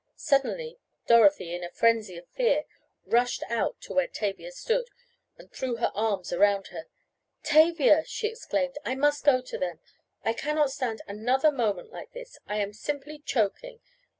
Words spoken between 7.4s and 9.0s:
"Tavia," she exclaimed, "I